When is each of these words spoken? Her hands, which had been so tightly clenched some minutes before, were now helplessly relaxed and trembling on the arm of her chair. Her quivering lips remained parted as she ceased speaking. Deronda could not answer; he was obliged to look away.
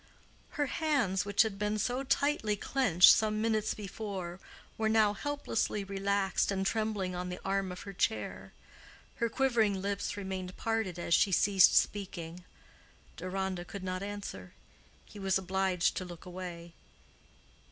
Her 0.57 0.65
hands, 0.65 1.25
which 1.25 1.43
had 1.43 1.59
been 1.59 1.77
so 1.77 2.01
tightly 2.01 2.55
clenched 2.55 3.13
some 3.15 3.39
minutes 3.39 3.75
before, 3.75 4.39
were 4.75 4.89
now 4.89 5.13
helplessly 5.13 5.83
relaxed 5.83 6.51
and 6.51 6.65
trembling 6.65 7.13
on 7.13 7.29
the 7.29 7.39
arm 7.45 7.71
of 7.71 7.81
her 7.81 7.93
chair. 7.93 8.51
Her 9.17 9.29
quivering 9.29 9.79
lips 9.79 10.17
remained 10.17 10.57
parted 10.57 10.97
as 10.97 11.13
she 11.13 11.31
ceased 11.31 11.75
speaking. 11.77 12.43
Deronda 13.15 13.63
could 13.63 13.83
not 13.83 14.01
answer; 14.01 14.53
he 15.05 15.19
was 15.19 15.37
obliged 15.37 15.95
to 15.97 16.03
look 16.03 16.25
away. 16.25 16.73